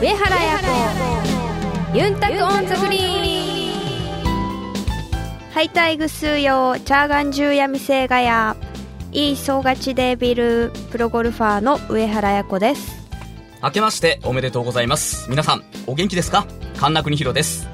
[0.00, 0.58] 上原彩
[1.92, 1.98] 子。
[1.98, 3.72] ユンタクオンザグリー
[4.72, 4.72] ン。
[5.52, 8.54] ハイタイグスーヨーチャーガンジューヤミセイガヤ。
[9.10, 12.96] イーソーガチデービルプロゴルファーの上原彩子です。
[13.60, 15.28] 明けましておめでとうございます。
[15.28, 16.46] 皆さんお元気ですか？
[16.78, 17.66] 神田国弘です。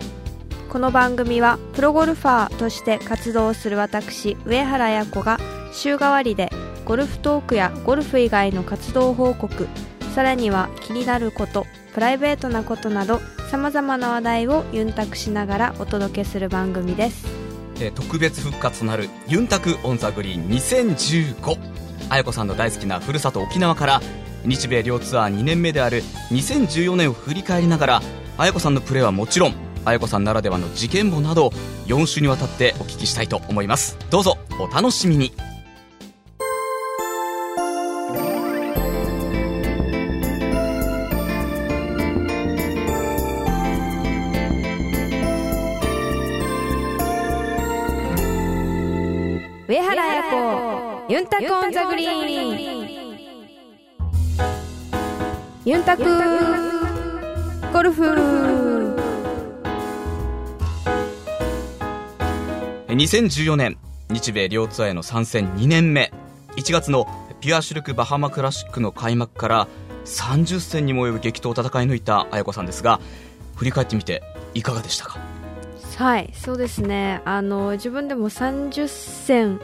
[0.70, 5.38] この番組はプロゴルファーとして活動する私上原彩子が
[5.74, 6.50] 週替わりで
[6.86, 9.68] ゴルフトークやゴルフ以外の活動報告
[10.14, 17.24] さらには気になることプライベートなことなどさまざまな話題をユンタクしながらお届けする番組です。
[17.80, 21.56] え特別復活となるユンタクオンザグリーン2015
[22.08, 24.00] 綾子さんの大好きなふるさと沖縄から
[24.44, 28.02] 日米両ツアー2年目である2014年を振り返りながら
[28.38, 31.48] 綾子さんのプレーはもちろん綾子さんならではの事件簿など
[31.86, 33.96] 4週にわたってお聞きしたいと思います。
[34.10, 35.53] どうぞお楽しみに。
[51.36, 52.14] タクオンザグリー
[52.84, 53.18] ン。
[55.64, 56.04] ユンタク
[57.72, 58.94] ゴルフ。
[62.86, 63.76] 2014年
[64.10, 66.12] 日米両ツアーへの参戦2年目。
[66.54, 67.08] 1月の
[67.40, 69.66] ピュアシルクバハマクラシックの開幕から
[70.04, 73.00] 30戦にも及ぶ激闘を戦い抜いた綾子さんですが
[73.56, 74.22] 振り返ってみて
[74.54, 75.18] いかがでしたか？
[75.96, 77.22] はいそうですね。
[77.24, 79.60] あの自分でも30戦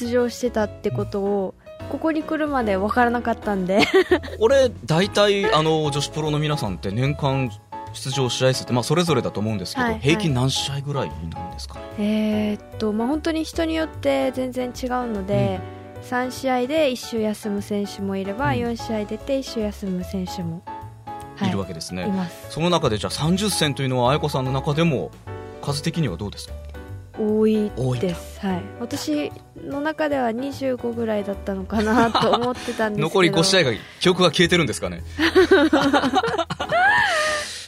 [0.00, 1.54] 出場してたってことを
[1.90, 3.80] ここに来るまで分からなかったんで。
[4.38, 7.50] 俺大体あの女子プロの皆さんって年間
[7.92, 10.02] 出場試合数って、まあ、それぞれだと思うんですけど、はいはい。
[10.02, 11.14] 平均何試合ぐらいな
[11.48, 11.80] んですかね？
[11.98, 15.58] えーっとまあ本当に人によって全然違うので、
[16.08, 18.52] 3試合で1週休む選手もいれば、うん。
[18.52, 20.62] 4試合出て1週休む選手も、
[21.36, 22.46] はいるわけですね、います。
[22.50, 25.10] その中でじゃあ30戦というのは綾子さんの中でも
[25.62, 26.54] 数的にはどうですか？
[27.20, 27.70] 多い
[28.00, 29.30] です、はい、私
[29.62, 33.08] の中では25ぐらいだったのかな と思ってたんですけど。
[33.08, 35.02] 残り5試合が記憶が消えてるんですかね、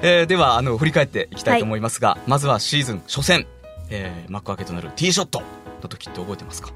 [0.00, 3.46] えーではあの振り返っていきたいと思いますが、まずはシーズン初戦、
[3.90, 5.42] えー幕開けとなるティーショット
[5.82, 6.70] の時って覚えてますか？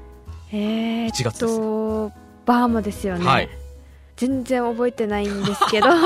[0.53, 2.11] えー、1月っと
[2.45, 3.49] バーマですよね、はい。
[4.15, 5.87] 全然覚えてないんですけど。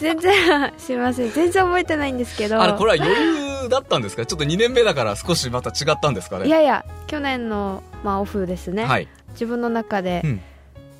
[0.00, 1.32] 全然すいません。
[1.32, 2.60] 全然覚えてないんですけど。
[2.60, 4.24] あれこれは余裕だったんですか？
[4.26, 6.46] ちょっと2年目だから少しまた違ったんですかね？
[6.46, 10.40] いやいや去年の、まあ、オフですね、はい、自分の中で、うん。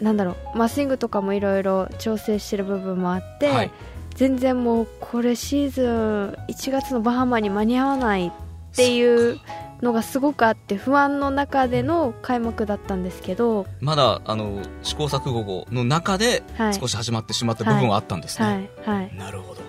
[0.00, 3.70] なんだろうまあ、スイングとかもいろいろ調整してる部分もあって、はい。
[4.14, 8.32] 全然もうこれシーズン1月のバハマに間に合わないっ
[8.74, 9.38] ていう
[9.82, 16.74] のがすごくあって不安の中での開幕だったんですけど、まだあの試行錯誤の中ではい。
[16.74, 19.60] 少し始まってしまった部分はあったんですね、はいはい、なるほど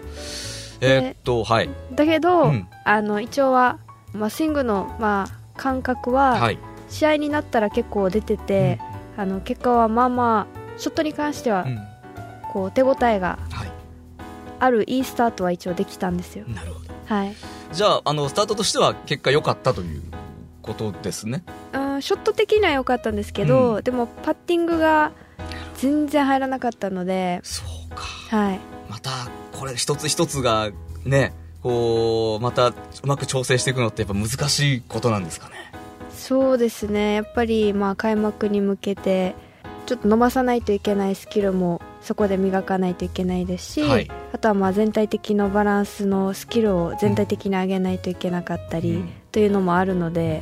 [0.81, 1.69] えーっとはい。
[1.94, 2.68] だけど、うん。
[2.84, 3.80] あの一応は、
[4.14, 6.58] まあ、スイングの、まあ、感覚ははい。
[6.90, 8.80] 試合になったら結構出てて、
[9.16, 11.80] あの結果はまあまあショットに関してはうん。
[12.52, 13.72] こう手応えがはい。
[14.59, 16.46] あるいいスタートは一応できたんですよ。
[16.47, 16.94] なるほど。
[17.06, 17.34] はい。
[17.72, 20.02] じゃああのスタートとしては結果良かったという
[20.62, 21.44] ことですね？
[21.74, 25.12] うんショット的には良かったんですけど、うでもパッティングが
[25.75, 28.02] 全然入らなかったので、そうか。
[28.36, 28.59] はい、
[28.90, 29.09] また
[29.62, 30.72] これ一つ一つが
[31.06, 32.74] ねこうまたう
[33.06, 35.56] まく調整していくのってやっぱ難しいことなんですかね。
[36.10, 37.14] そうですね。
[37.14, 39.36] やっぱりまあ開幕に向けて
[39.86, 44.10] ちょっと伸ばさないといけないスキルもそこで磨かないといけないですし、はい。
[44.34, 49.10] あとはまあ全体的のバランスのスキルを全体的に上げないといけなかったり、うん。
[49.32, 50.42] というのもあるので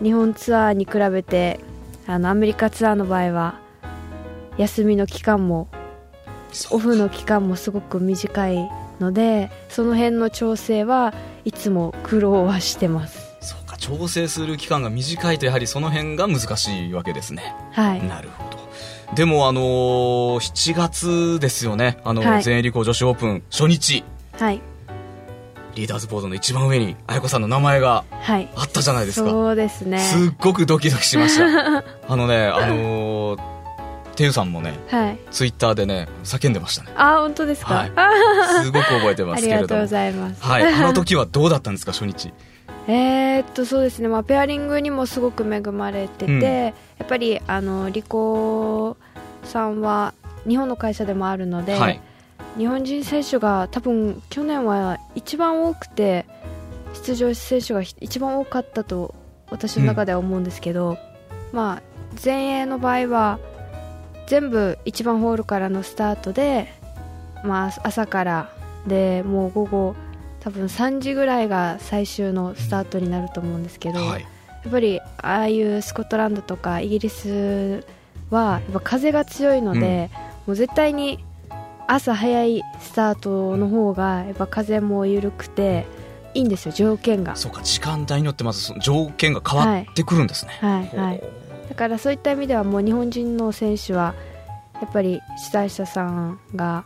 [0.00, 1.58] 日本ツアーに比べて
[2.06, 3.58] あのアメリカツアーの場合は
[4.56, 5.66] 休みの期間も
[6.70, 13.30] オフの期間もすごく短いのでその辺の調整はいつも苦労はしてます。
[13.40, 17.54] そうか調整する期間が短いとやはりその辺が難しいわけですね。
[17.72, 18.06] はい。
[18.06, 18.60] なるほど。
[19.14, 21.98] でもあのー7月ですよね。
[22.04, 22.42] あの、はい。
[22.42, 23.42] 全英理工女子オープン。
[23.50, 24.04] 初日。
[24.38, 24.60] はい。
[25.74, 28.48] リーダーズボードの一番上に綾子さんの名前がはい。
[28.56, 29.30] あったじゃないですか。
[29.30, 29.98] そうですね。
[29.98, 31.84] すっごくドキドキしました。
[32.08, 33.59] あのねあのー
[34.20, 35.18] てゆさんもねはい。
[35.30, 36.92] ツイッターでね叫んでましたね。
[36.94, 37.92] あ本当ですか、はい。
[37.96, 38.10] あ
[38.62, 39.62] すごく覚えてまあすけれども。
[39.62, 40.44] りがとうございます。
[40.44, 40.64] はい。
[40.74, 42.32] あの時はどうだったんですか初日？
[42.86, 46.42] えーっとそうですね、まあ、ペアリングにもすごく恵まれてて、うん。
[46.42, 46.70] や
[47.04, 48.98] っぱりあのリコ
[49.44, 50.12] さんは
[50.46, 52.00] 日本の会社でもあるので、はい。
[52.58, 56.26] 日本人選手が多分去年は一番多くて
[56.92, 59.14] 出場選手が一番多かったと
[59.50, 60.98] 私の中では思うんですけど、
[61.52, 61.82] まあ、
[62.22, 63.38] 前衛の場合は
[64.30, 66.72] 全部1番ホールからのスタートで
[67.42, 68.50] まあ、朝から
[68.86, 69.96] でもう午後
[70.40, 74.28] 多分3時ぐらいが最終のスタートになると思うんですけど、はい、や
[74.68, 77.84] っぱりああいうスコットランドとかイギリス
[78.30, 80.10] はやっぱ風が強いので、
[80.46, 81.24] もう絶対に
[81.88, 85.84] 朝早いスタートの方がやっぱ風も緩くて
[86.32, 87.36] いいんですよ条件が。
[87.36, 90.96] そうか時間帯によってまずその条件が変わってくるんですね、はい。
[90.96, 91.39] はい
[91.70, 94.14] だからそういった意味ではもう日本人の選手は
[94.82, 96.84] やっぱり主催者さんが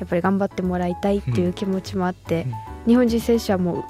[0.00, 2.46] やっぱり頑張ってもらいたいっていう気持ちもあって、
[2.86, 3.84] 日本人選手はも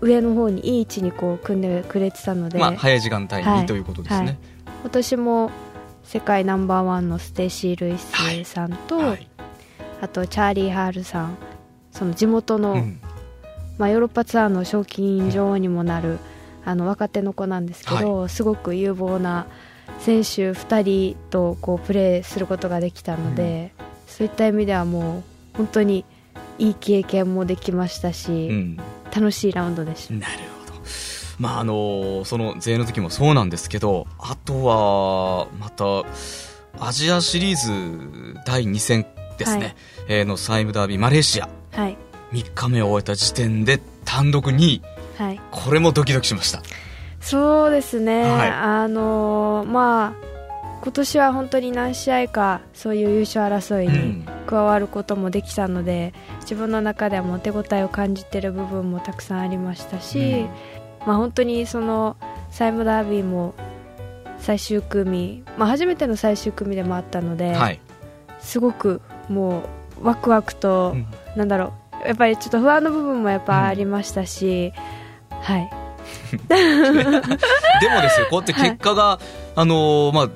[0.00, 3.66] う上の方にいい位置にこう組んでくれてたので、まあ、早い時間帯に、はい。
[3.66, 4.38] ということですね、
[4.82, 5.50] 今年も
[6.04, 9.28] 世界ナンバーワンのステイシー・ルイスさんと、はい。
[10.00, 11.36] あとチャーリー・ハールさん
[11.92, 13.00] その地元の、うん。
[13.78, 16.18] まあ、ヨーロッパツアーの賞金女王にもなる
[16.66, 19.46] あの若手の子なんですけど、すごく有望な
[20.00, 23.72] 選手2人とこうプレーすることができたので、
[24.06, 25.24] そういった意味ではも
[25.54, 26.04] う本当に
[26.58, 28.80] いい経験もできましたし、うん。
[29.14, 30.14] 楽しいラウンドでした。
[30.14, 30.32] なる
[30.66, 30.80] ほど。
[31.38, 36.02] まああのその前衛の時もそうなんですけど、あとはまた
[36.84, 39.06] アジアシリーズ第2戦
[39.38, 39.74] ですね、はい。
[40.08, 41.48] えーのサイムダービーマレーシア。
[41.72, 41.96] はい、
[42.32, 44.82] 3日目を終えた時点で単独2位、
[45.16, 45.40] はい。
[45.50, 46.62] これもドキドキしました。
[47.20, 48.50] そうですね、はい。
[48.50, 50.26] あのーまあ
[50.82, 60.48] 今年は本当に何試合かそういう優勝争いに加わることもできたので、自分の中ではもう手応えを感じている部分もたくさんありましたし、うん。
[61.06, 62.16] まあ、本当にその
[62.50, 63.54] サイムダービーも
[64.38, 67.80] 最終組、まあ、初めての最終組でもあったので、はい。
[68.38, 69.64] すごくも
[70.00, 71.06] うワクワクと、うん。
[71.36, 71.72] なんだろ
[72.04, 74.72] うやっぱりちょっと不安の部分もやっぱありましたし、
[75.46, 75.70] はい。
[76.48, 79.20] でもですよ、こうやって結果が、
[79.54, 80.28] あのーまあ、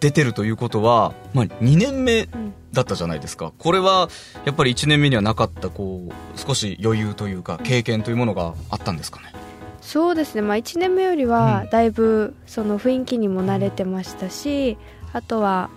[0.00, 2.28] 出てるということは、まあ、2年目ん
[2.72, 3.52] だったじゃないですか。
[3.58, 4.08] これは、
[4.44, 9.32] やっぱり1年目にはなかった、こう、少し余裕というか、経験というものがあったんですかね？
[9.80, 11.30] そうですね、まあ、1年目よりうん。
[11.30, 14.76] はだいぶその雰囲気にも慣れてましたし、
[15.14, 15.70] あとは、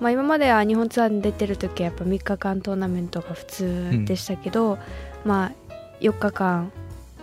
[0.00, 4.78] まあ、今までは日本ツアーに出てる時はやっぱ3日間トーナメントが普通でしたけど、
[5.24, 6.72] まあ、4日間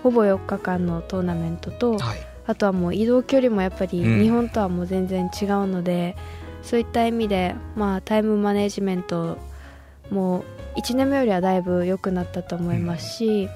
[0.04, 2.20] ほぼ4日間のトーナメントと、はい。
[2.46, 6.16] あとはもう移動距離もやっぱりうん日本とはもう全然違うので、
[6.64, 9.38] そういった意味で、まあ、タイムマネジメント
[10.10, 10.44] も
[10.76, 13.50] 1年目よりはだいぶ良くなったと思いますし、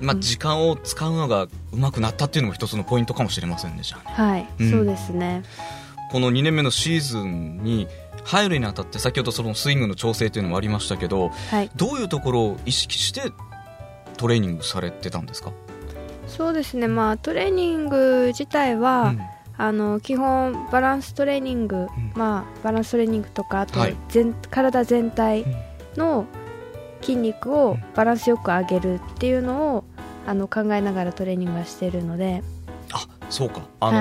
[0.00, 4.14] まあ、うん時間を使うのが上手くなったっていうのも一つのポイントかもしれませんね、じゃあね。
[4.14, 5.42] はい、うんそうですね。
[6.10, 7.86] この2年目のシーズンに
[8.24, 13.32] 入るにあたって、先ほどそのスイングの調整というのもありましたけど、はいどういうところを意識して
[14.16, 15.52] トレーニングされてたんですか、
[16.30, 19.20] そうですね、まあ、トレーニング自体は、うん。
[19.58, 21.88] あの基本バランストレーニング、ん。
[22.14, 23.96] まあ、バランストレーニングとかあとはい。
[24.08, 25.54] 全、体全体うん。
[25.96, 26.24] の
[27.02, 29.84] 筋肉をバランスよく上げるっていうのを
[30.26, 32.42] あの考えながらトレーニングはしているので、
[32.92, 33.98] あそうか、あの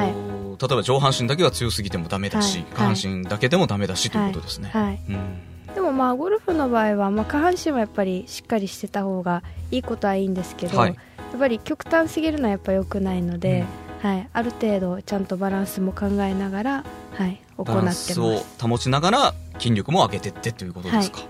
[0.57, 2.67] ー例えば上半身だけが強すぎてもダメだし、はい。
[2.97, 4.69] 下半身だけでもダメだしということですね。
[4.73, 5.73] はい、うん。
[5.73, 9.41] でもまあゴルフの場合は、まあ、下半身はやっぱりしっかりしてた方が
[9.71, 10.95] いいことはいいんですけど、はい
[11.31, 13.65] やっぱり極端すぎるのはやっぱ良くないので、
[14.01, 16.83] はい、ある程度ちゃんとバランスも考えながら、
[17.13, 21.19] はい、行ってバランますスを保ちながら筋力も上げてってということですか。
[21.19, 21.25] は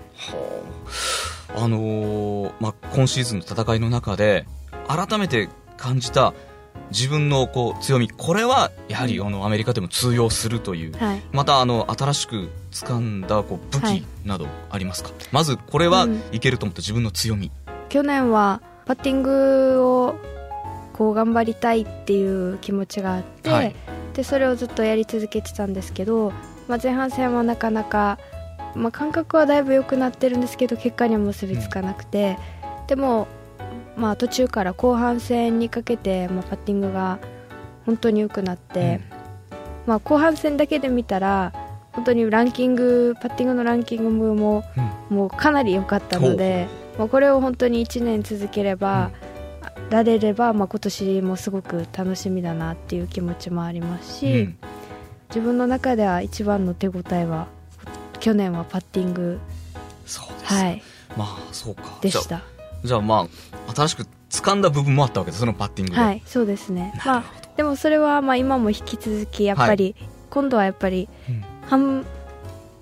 [1.56, 1.62] あ。
[1.64, 4.46] あのーまあ、今シーズンの戦いの中で
[4.86, 6.32] 改めて感じた
[6.92, 8.08] 自分のこう強み。
[8.08, 9.26] これはやはりうん。
[9.26, 11.22] あのアメリカでも通用するという、はい。
[11.32, 14.02] またあの新しく掴んだこう武はい。
[14.02, 16.22] 器などありますか、まずこれはうん。
[16.30, 17.50] いけると思った自分の強み、
[17.88, 20.16] 去年はパッティングを
[20.92, 23.74] こう頑張りたいっていう気持ちがあって、はい。
[24.14, 26.32] でそれをずっとやり続けてたんですけど、
[26.68, 28.18] まあ、前半戦はなかなか、
[28.74, 32.38] まあ、感覚はだいぶ良くなってるんですけど結果には結びつかなくて、
[32.86, 33.28] でも、
[33.96, 37.18] まあ、途中から後半戦にかけて、まあ、パッティングが
[37.86, 39.00] 本当に良くなって、
[39.86, 41.52] まあ、後半戦だけで見たら
[41.92, 44.64] 本当にランキングパッティングのランキングも
[45.10, 45.16] うん。
[45.16, 49.10] もうかなり良かったので、まあ、これを本当に1年続ければ、
[49.90, 54.58] られれば、まあ、今年もすごく楽しみだなっていう気持ちもありますし、うん。
[55.28, 57.46] 自分の中では一番の手応えは
[58.18, 59.38] 去年はパッティング、
[60.04, 60.82] そうです、はい、
[61.16, 61.98] まあそうか。
[62.00, 62.42] でした。
[62.84, 63.28] じゃあま
[63.66, 66.92] あ新しく掴んだ部分もあったわけですそのパッティングで、はいそうですね。
[67.04, 67.24] まあ
[67.56, 69.94] でもそれはまあ今も引き続きやっぱり、
[70.30, 71.44] 今度はやっぱりうん。
[71.66, 72.04] 半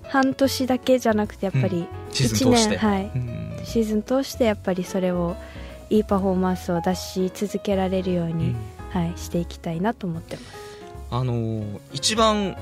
[0.03, 3.11] 半年だけじゃなくてやっぱりシーズン通して、1年はい。
[3.15, 5.35] うんシーズン通してやっぱりそれを
[5.91, 8.55] いいパフォーマンスを出し続けられるように、
[8.89, 10.47] はい、していきたいなと思ってます。
[11.11, 12.57] あのー一番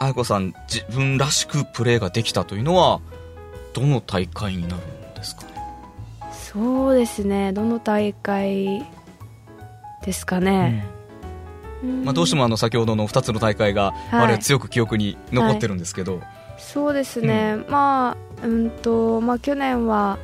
[0.00, 3.00] 愛子さん自分らしくプレーができたというのは
[3.72, 5.48] どの大会になるんですかね？
[6.30, 8.84] そうですねどの大会
[10.04, 10.84] ですかね、
[12.04, 14.24] まあ、どうしてもあの先ほどの2つの大会が、はい。
[14.24, 16.20] あれは強く記憶に残ってるんですけど、
[16.58, 20.18] そうですね、まあうんとまあ去年は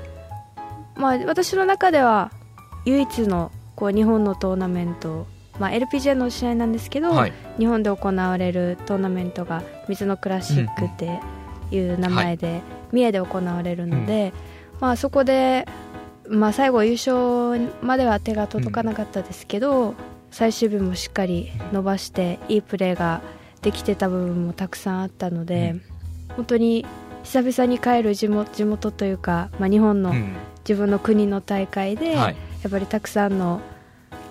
[0.98, 2.30] まあ私の中では
[2.84, 5.26] 唯一のこう日本のトーナメント
[5.58, 7.32] まあ LPGA の試合なんですけど、はい。
[7.58, 11.20] 日本で行われるトーナメントが水のクラシックって
[11.70, 12.60] いう名前で、
[12.92, 14.32] 三重で行われるので、
[14.80, 15.66] まあそこで
[16.28, 19.94] まあ最後優勝までは手が届かなかったですけど、
[20.30, 23.20] 最終日もしっかり伸ばしていいプレーが
[23.62, 25.74] できてた部分もたくさんあったので、
[26.36, 26.86] 本当に
[27.24, 30.36] 久々に帰る地元地元というか、まあ、日本のうん
[30.68, 32.36] 自分の国の大会で、はい。
[32.62, 33.62] やっぱりたくさんの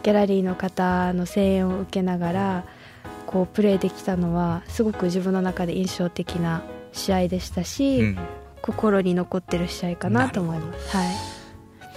[0.03, 2.65] ギャラリーの方の声援を受けながら
[3.25, 6.61] こうプレーできたのはすごく自分の中で印象的な
[6.93, 8.17] 試合でしたし、うん。
[8.61, 10.95] 心に残ってる試合かなと思います。
[10.97, 11.07] はい。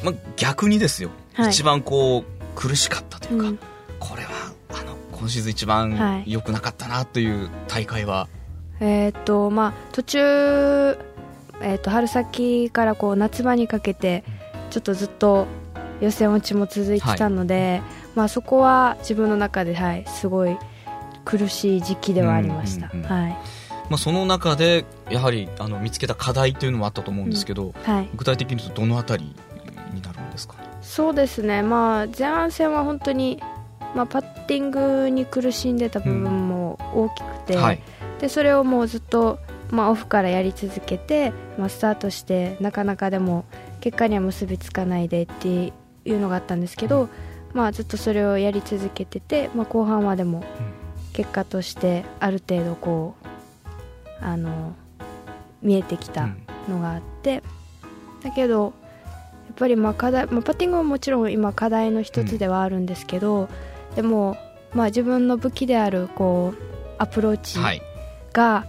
[0.05, 1.51] まあ、逆にですよ、はい。
[1.51, 3.59] 一番こう苦しかったというか、うん。
[3.99, 4.31] これは
[4.71, 6.33] あの今シーズン一番はい。
[6.33, 8.29] 良くなかったなという大会は、
[8.81, 10.99] えーっとまあ、途中、
[11.61, 14.25] えーっと春先からこう夏場にかけて
[14.71, 15.47] ちょっとずっと
[16.00, 17.83] 予選落ちも続いてたので、
[18.14, 20.57] まあ、そこは自分の中で、はい、すごい
[21.25, 22.90] 苦しい時期ではありました。
[22.93, 23.37] うんうんうんはい。
[23.90, 28.09] まあ、その中でやはりあの見つけた課題というのもあったと思うんですけど、はい。
[28.14, 29.35] 具体的に言うとどのあたり
[29.93, 30.55] になるんですか？
[30.55, 33.43] ねそうですね、まあ、前半戦は本当に、
[33.95, 37.83] まあ、パッティングに苦しんでた部分も大きくて、はい。
[38.21, 39.38] でそれをもうずっと、
[39.71, 43.45] まあ、オフからやり続けて、まあ、スタートしてなかなかでも
[43.81, 45.73] 結果には結びつかないでってい
[46.07, 47.09] うのがあったんですけど、
[47.53, 50.45] まあ、ずっとそれをやり続けてて、まあ、後半はでも
[51.12, 54.75] 結果としてある程度こうあの
[55.62, 56.29] 見えてきた
[56.69, 57.43] のがあって、
[58.23, 58.73] だけど
[59.47, 63.49] やっぱりまあ課題、まあ、パッティングはもちろん今課題の一つではあるんですけど、
[63.95, 64.37] でも、
[64.73, 66.62] まあ、自分の武器であるこう
[66.99, 67.83] アプローチはい、
[68.33, 68.67] が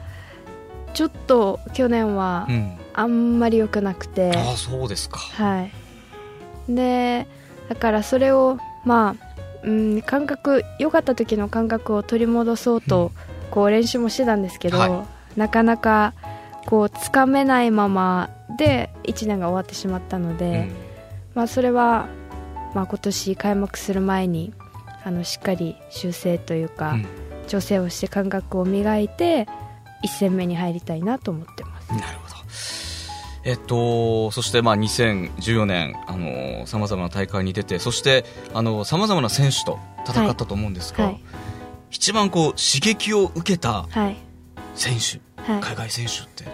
[0.93, 5.71] ちょっと去年はうん、あんまり良くなくて、ああそうですか、はい、
[6.69, 7.27] で
[7.69, 9.15] だからそれをま
[9.63, 13.11] あ、うん、感覚良かった時の感覚を取り戻そうと、
[13.51, 15.05] こう練習もしてたんですけど、は
[15.37, 16.13] なかなか
[16.65, 20.75] こうつかめないままで1年が終わってしまったので、うん。
[21.35, 22.07] まあ、それは、
[22.73, 24.53] まあ、今年開幕する前に
[25.03, 27.05] あのしっかり修正というか、うん。
[27.47, 29.47] 調整をして感覚を磨いて
[30.03, 31.89] 1戦目に入りたいなと思ってます。
[31.91, 32.35] なるほど。
[33.43, 41.23] えっと、そしてまあ2014年、あの、様々な大会に出て、そして、あの、様々な選手と戦ったと思うんですが、はい
[41.93, 44.15] 一番こう、刺激を受けたはい。
[44.75, 45.61] 選手、はい。
[45.61, 46.45] 海外選手って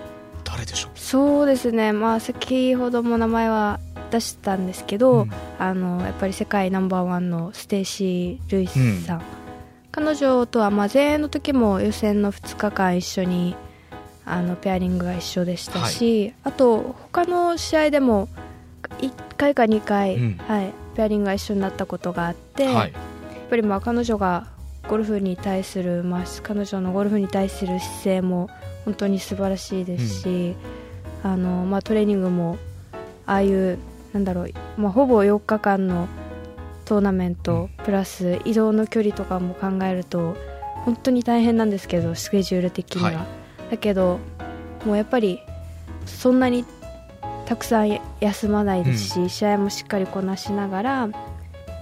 [0.43, 0.91] 誰でしょう？
[0.99, 5.31] そうですね、まあ、先ほども名前は出したんですけど、うん。
[5.59, 9.21] あのやっぱり世界ナンバーワンのステイシー・ルイスさん、
[9.97, 13.55] 彼女とはまあ前衛の時も予選の2日間一緒に
[14.25, 18.29] あのペアリングが一緒でしたし、あと他の試合でも
[18.99, 20.37] 1回か2回、うん。
[20.37, 22.75] はい、ペアリングが一緒になったことがあって、はい。
[22.75, 22.91] やっ
[23.49, 24.45] ぱりまあ彼女が
[24.87, 28.51] ゴルフに対する、まあ、彼女のゴルフに対する姿勢も
[28.85, 30.55] 本当に素晴らしいですし、
[31.23, 32.59] あのまあ、トレーニングも
[33.25, 33.79] ああいう
[34.13, 36.07] なんだろう、まあ、ほぼ4日間の
[36.87, 40.37] トーナメント、プラス移動の距離とかも考えると
[40.85, 43.71] 本当に大変なんですけどスケジュール的には、はい。
[43.71, 44.19] だけど
[44.85, 45.41] もうやっぱり
[46.05, 46.63] そんなに
[47.45, 51.09] たくさん休まないですし、試合もしっかりこなしながら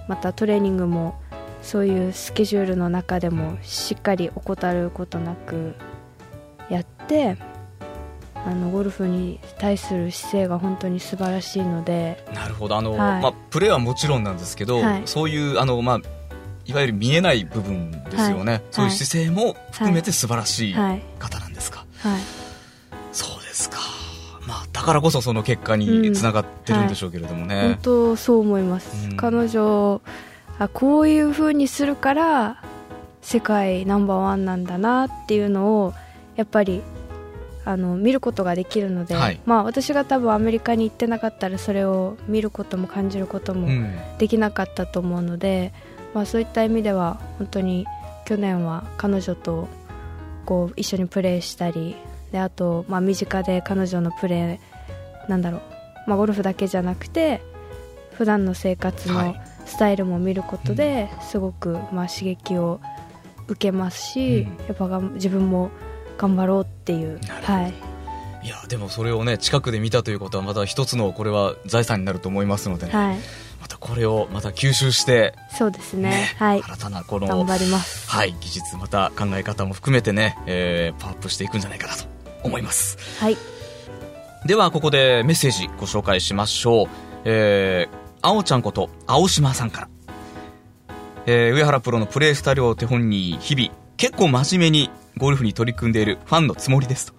[0.07, 1.15] またトレーニングも
[1.61, 5.75] そういうスケジュールの中でもしっかり怠ることなく
[6.69, 7.37] やって
[8.45, 12.23] あのゴルフに対する姿勢が本当に素晴らしいので。
[12.33, 12.77] なるほど。
[12.77, 13.21] あの、はい。
[13.21, 15.01] まあ、プレーはもちろんなんですけど、はい。
[15.05, 15.99] そういう、あの、まあ、
[16.65, 18.51] いわゆる見えない部分ですよね。
[18.53, 18.61] はい。
[18.71, 21.01] そういう姿勢も含めて素晴らしいはい。
[21.19, 21.85] 方なんですか？
[21.99, 22.21] はい。
[23.11, 23.77] そうですか。
[24.47, 27.61] まあ、だからこそその結果につながってるんでしょうけれどもね。
[27.61, 29.17] 本当そう思います、うん。
[29.17, 30.01] 彼女
[30.59, 32.63] あこういう風にするから
[33.21, 35.93] 世界ナンバーワンなんだなっていうのを
[36.35, 36.83] やっぱり
[37.65, 39.39] あの見ることができるので、はい。
[39.45, 43.95] まあ、私が多分アメリカに行ってなかったらそれを見ることも感じることもうん。
[44.17, 45.73] できなかったと思うので、
[46.13, 47.85] まあ、そういった意味では本当に
[48.25, 49.67] 去年は彼女と
[50.45, 51.95] こう一緒にプレーしたり
[52.31, 55.61] であと、まあ、身近で彼女のプレーなんだろう、
[56.07, 57.41] まあ、ゴルフだけじゃなくて
[58.13, 59.41] 普段の生活のはい。
[59.65, 62.79] スタイルも見ることで、すごくまあ刺激を
[63.47, 64.65] 受けますし、うん。
[64.67, 65.71] やっぱ自分も
[66.17, 67.73] 頑張ろうっていう、はい、
[68.45, 73.17] いやでもそれをね近くで見たということはまた一つのこれは財産になると思いますので、ね、はい。
[73.65, 76.09] またこれをまた吸収して、そうですね。
[76.09, 76.61] ねはい。
[76.61, 78.07] 新たなこの頑張ります。
[78.07, 82.05] はい、技術また考え方も含めてね、えーパワーアップしていくんじゃないかなと
[82.43, 82.97] 思います。
[83.19, 83.37] はい。
[84.45, 86.87] ではここでメッセージご紹介しましょう。
[87.23, 89.89] えー、青ちゃんこと青島さんから。
[91.25, 97.13] えー上原プロのプレースタイルを手本に日々結構真面目にゴルフに取り組んでいるファンのつもりですと、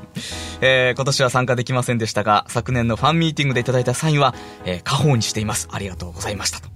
[0.60, 4.34] えー今年は参加できませんでしたが昨年のファンミーティングでいただいたサインは、
[4.64, 5.68] えー、家宝にしています。
[5.70, 6.68] ありがとうございましたと。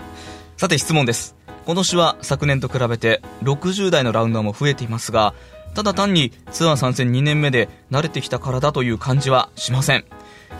[0.57, 1.37] さて質問です。
[1.67, 5.35] 今年は昨年と比べて60代のラウンダーも増えていますが
[5.75, 10.05] ただ単にツアー参戦2年目で慣れてきたからだという感じはしません。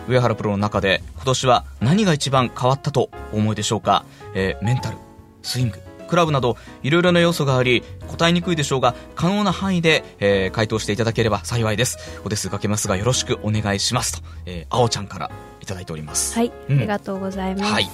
[0.07, 4.97] 上原プロの中で今年は何が一番変わったと思いでしょうか、えーメンタル
[5.41, 5.86] スイング。
[6.07, 11.97] クラブなどいろいろな要素があり答えにくいでしょうが可能な範囲で、えー回答していただければ幸いです。
[12.23, 15.29] お手数かけますがよろしくお願いしますと、えー、青ちゃんから
[15.61, 16.33] いただいております。
[16.35, 16.77] はい、うん。
[16.77, 17.89] ありがとうございます、はい。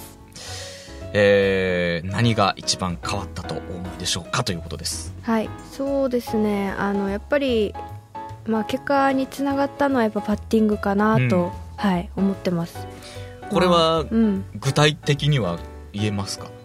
[1.12, 5.14] えー何が一番変わったとお思いでしょうかということです。
[5.22, 6.70] はい、そうですね。
[6.78, 7.74] あのやっぱり、
[8.46, 11.50] まあ、結果につながったのはやっぱパッティングかなと、うん。
[11.76, 12.86] はい、思ってます。
[13.50, 14.44] これはうん。
[14.56, 15.58] 具体的には
[15.92, 16.46] 言えますか？
[16.46, 16.63] うーん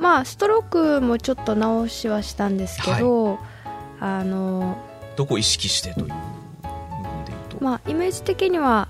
[0.00, 3.38] まあストロークもちょっと直しはしたんですけど、
[4.00, 4.76] あの
[5.16, 6.08] どこを意識してという
[7.60, 8.88] まあイメージ的には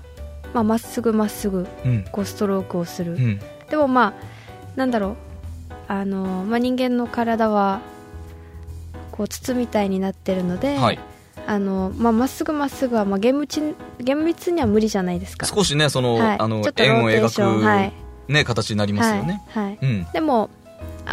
[0.53, 2.05] まあまっすぐまっすぐうん。
[2.11, 3.39] こうストロークをする、うん。
[3.69, 5.15] でもまあなんだろう。
[5.87, 7.81] あの、まあ、人間の体は
[9.11, 10.99] こう筒みたいになってるので、はい、
[11.45, 15.45] あのまあ、まっすぐまっすぐは、まあ、厳密に厳密には無理じゃないですか。
[15.45, 16.39] 少しねその,、はい。
[16.39, 17.93] あの円を描ーテーションはい。
[18.27, 19.65] く、ね、形になりますよね、はい。
[19.65, 20.07] はい、うん。
[20.13, 20.49] でも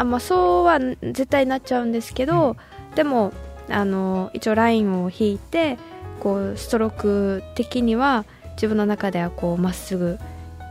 [0.00, 2.57] あ、まあ、そうは絶対なっちゃうんですけど、
[2.95, 3.33] でも
[3.69, 5.78] あの一応ラインを引いて
[6.21, 10.19] こうストローク的には自分の中ではこうまっすぐ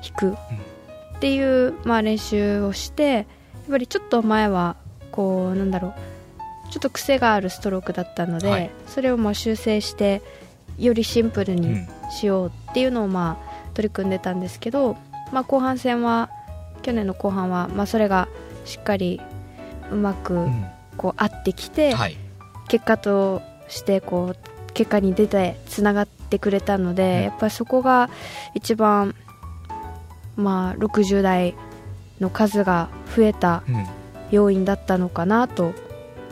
[0.04, 3.26] 引くっていう、まあ、練習をしてやっ
[3.70, 4.76] ぱりちょっと前は
[5.12, 8.70] こうなんだろうちょっと癖があるストロークだったので、はい。
[8.88, 10.22] それをまあ修正して
[10.78, 14.98] よりシンプルにうんしようっていうのをまあ取り組んでたんですけど、
[15.32, 16.30] まあ、後半戦は
[16.82, 18.28] 去年の後半はまあそれが
[18.68, 19.20] しっかり
[19.92, 20.66] うまくうん。
[20.96, 22.18] こう合ってきて、はい。
[22.68, 27.24] 結果としてこう結果に出てつながってくれたので、うん。
[27.24, 28.10] やっぱりそこが
[28.54, 29.16] 一番
[30.36, 31.56] まあ60代
[32.20, 33.88] の数が増えたうん。
[34.30, 35.74] 要因だったのかなと、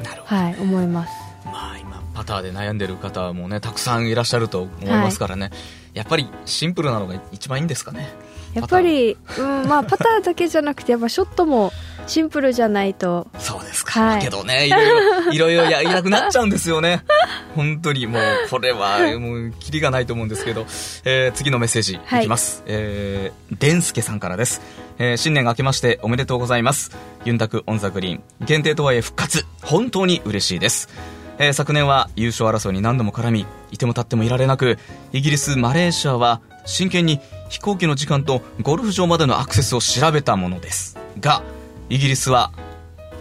[0.04, 1.14] なるほど、はい、思います。
[1.46, 5.52] まあ今パターで悩んでる方もねたくさんいらっしゃると思いますからね、
[5.94, 8.10] やっぱりシンプルなのが一番いいんですかね。
[8.54, 11.72] やっぱり、うんまあ、パターだけじゃなくてやっぱショットも
[12.08, 13.28] シンプルじゃないと。
[13.40, 14.22] そうですか、はい。
[14.22, 17.04] けどねいろいろいろいろやりたくなっちゃうんですよね。
[17.56, 20.66] 本当にもうこれはもうキリがないと思うんですけど、
[21.04, 22.24] えー次のメッセージいはい。
[22.24, 24.62] きます、えー、デンスケさんからです、
[25.00, 26.92] えー新年が明けましておめでとうございます。
[27.24, 28.24] ユンタクオンザグリーン。
[28.42, 29.46] 限定とはいえ復活。
[29.62, 30.90] 本当に嬉しいです。
[31.38, 34.78] えー昨年は優勝争いに何度も絡みいても立ってもいられなく
[35.12, 40.98] イギリスマレーシアは真剣に飛行機の時間とゴルフ場までのアクセスを調べたものです。
[41.20, 41.42] が
[41.90, 42.52] イギリスは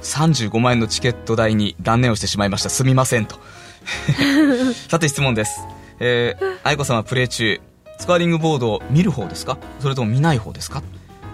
[0.02, 2.70] 35万円のチケット代に断念をしてしまいました。
[2.70, 3.36] すみませんと。
[4.88, 5.60] さて質問です。
[6.00, 7.60] えー、愛子さんはプレー中
[7.98, 9.58] スコアリングボードを見る方ですか？
[9.80, 10.82] それとも見ない方ですか？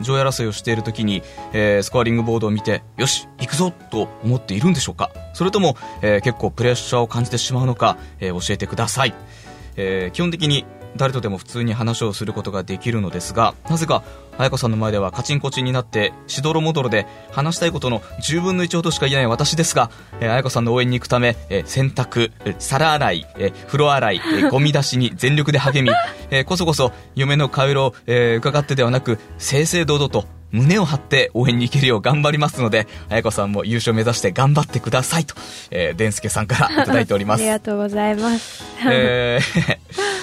[0.00, 5.10] 上位争いをしている時に、えースコアリングボードを見てよし行くぞと思っているんでしょうか？
[5.34, 9.14] それとも、えー結構プレッシャーを感じてしまうのか、えー教えてください、
[9.76, 10.64] えー基本的に
[10.96, 14.02] 誰とでも普通に話をすることができるのですがなぜか
[14.38, 25.94] 彩子さんの前ではカチンコチンになってしどろもどろで話したいことの10分の1ほどしか言えない私ですが、え子さんの応援に行くため、えー洗濯、えー皿洗い、えー風呂洗い、えー ゴミ出しに全力で励み、
[26.30, 35.34] えーこそこそ嫁の顔色を、えー伺ってではなく正々堂々と胸を張って応援に行けるよう頑張りますので、彩子さんも優勝目指して頑張ってくださいと、
[35.70, 37.48] えー、デンスケさんからいただいておりまあすり。
[37.48, 38.64] がとうございます。
[38.90, 39.78] えー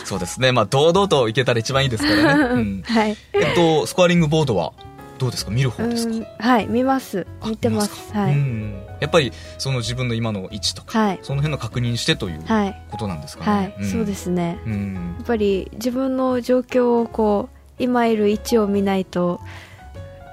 [0.05, 0.51] そうですね。
[0.51, 2.43] まあ、堂々といけたら一番いいですからね。
[2.53, 3.17] うん、はい。
[3.33, 4.73] えっと、スコアリングボードは
[5.19, 5.51] どうですか？
[5.51, 6.13] 見る方うですか？
[6.13, 7.25] んはい、見ます。
[7.41, 8.11] あ見てます。
[8.13, 8.19] か？
[8.19, 8.33] はい。
[8.33, 8.81] うん。
[8.99, 11.19] やっぱり、その自分の今の位置とか、はい。
[11.23, 12.83] その辺の確認してというはい。
[12.91, 13.75] ことなんですかはね。
[13.81, 13.85] い。
[13.85, 14.59] そうですね。
[14.63, 14.69] す。
[14.69, 14.93] うん。
[15.17, 19.39] やっぱり自分の状況をこう今いる位置を見ないと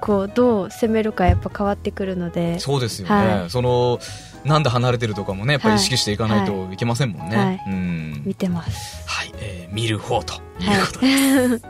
[0.01, 3.15] こうどう攻めるかやっぱ変わってくるのでそうですよね。
[3.15, 3.99] はいその、
[4.45, 7.37] なんで離れてるとかもね、やっぱり意識していかないといけませんもんね。
[7.37, 8.23] はいうん。
[8.25, 11.61] 見てますはい、えー見る方ということです。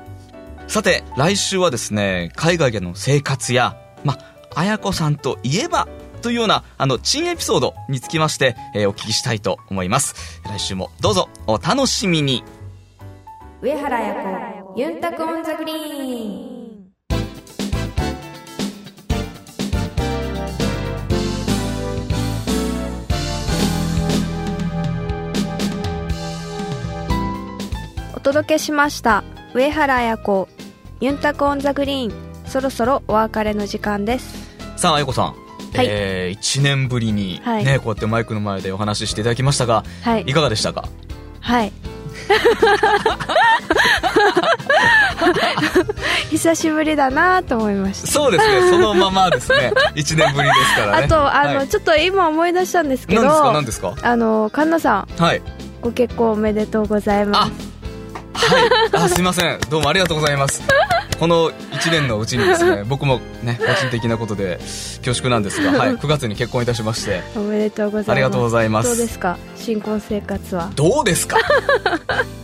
[0.67, 4.17] さて、来週はですね、海外での生活や、ま、
[4.53, 5.87] あやこさんといえば、
[6.21, 10.41] というような、あの、珍エピソードにつきまして、えーお聞きしたいと思います。
[10.43, 12.43] 来週もどうぞお楽しみに。
[13.61, 14.13] 上原彩
[14.63, 16.54] 子ユンタクオンザグリーン
[28.25, 29.23] 届けしました。
[29.53, 30.47] 上原彩子
[30.99, 32.13] ユンタクオンザグリーン。
[32.47, 34.49] そろそろお別れの時間です。
[34.77, 35.27] さあ、あゆこさん。
[35.27, 35.33] は
[35.83, 35.85] い。
[35.87, 37.79] えー、1年ぶりに、ね、はい。
[37.79, 40.23] こうやってマイクの前でお話ししていただきましたが、はい。
[40.23, 40.85] いかがでしたか？
[41.39, 41.71] はい。
[46.31, 48.07] 久しぶりだなと思いました。
[48.07, 51.03] そうですね、そのままですね、 1年ぶりですからね。
[51.05, 51.67] あとあの、はい。
[51.67, 54.09] ちょっと今思い出したんですけど何ですか、何ですか？
[54.09, 55.21] あのカンナさん。
[55.21, 55.43] はい。
[55.81, 57.51] ご結婚おめでとうございます
[58.35, 59.03] はい。
[59.05, 59.59] あ、すいません。
[59.69, 60.61] どうもありがとうございます。
[61.19, 64.57] この1年のうちにですね、 僕もね、個人的なことで
[65.05, 69.37] 恐縮なんですが、はい、9月に結婚いたしまして、おめでとうございますありがとうございますどうですか？
[69.55, 70.69] 新婚生活は？
[70.75, 71.37] どうですか？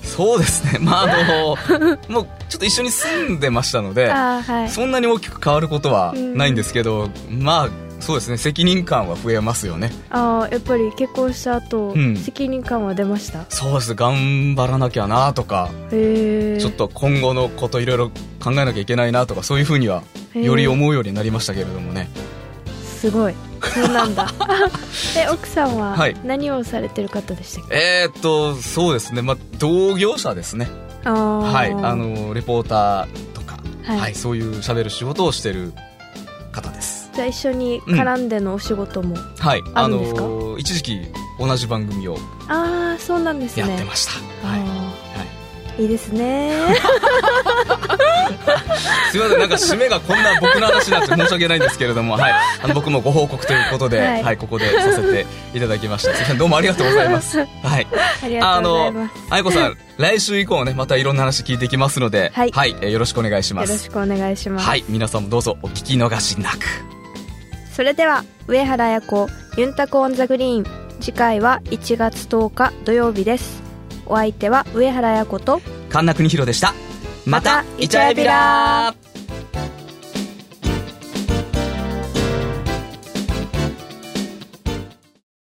[0.04, 0.80] そうですね。
[0.82, 7.70] まあ、あの、もうちょっと一緒に住んでましたので、はいそんなに大きく変わることはないんですけど、まあ、
[8.02, 9.92] そうですね、責任感は増えますよね。
[10.10, 12.18] あーやっぱり結婚した後、うん。
[12.18, 13.46] 責任感は出ました？
[13.50, 18.10] そうです、頑張らなきゃなとか、ちょっと今後のこといろいろ
[18.44, 22.10] 考えなきゃいけないなとか、そういうふうには、より思うようになりましたけれどもね。
[22.84, 23.36] すごい。
[23.62, 24.28] そうなんだ。
[25.18, 26.16] え奥さんははい。
[26.24, 30.68] 何をされてる方でしたっけ、えー、っと、そうですね、まあ、同業者ですね。
[31.04, 34.00] はい、あの、レポーターとか、はい。
[34.00, 35.74] はい、そういう喋る仕事をしてる
[36.52, 37.01] 方です。
[37.13, 40.21] じゃあ一緒に絡んでのお仕事も、はい、あるんですか？
[40.21, 41.02] の、一時期
[41.39, 43.67] 同じ番組をああそうなんですね。
[43.67, 44.47] やってました。
[44.47, 44.60] はい。
[44.60, 44.69] はい。
[44.69, 46.52] あーいいですね。
[49.12, 56.13] すみません、なんか締めがこんな僕の話になって申し訳ないんですけれども、はい、あの僕もご報告ということで、ははいい、ここでさせていただきました。
[56.13, 57.39] すみません、どうもありがとうございます。
[57.63, 57.88] はい。
[58.41, 62.52] あのとうございます、あいこさん、来週以降ね、またいろんな話聞いていきますので、はい。
[62.82, 63.69] えーよろしくお願いします。
[63.69, 66.91] よろしくお願いします、はい、皆さんもどうぞお聞き逃しなく。
[67.72, 70.66] それでは上原彩子ユンタコオンザグリーン。
[71.00, 73.64] 次回は1月10日土曜日です。
[74.06, 76.74] お相手は上原彩子と神田邦弘でした。
[77.26, 79.11] またイチャエビラー